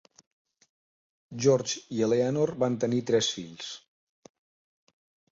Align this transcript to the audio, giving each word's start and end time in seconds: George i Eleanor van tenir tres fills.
George 1.45 1.83
i 1.97 2.01
Eleanor 2.07 2.51
van 2.63 2.77
tenir 2.85 3.01
tres 3.09 3.29
fills. 3.35 3.69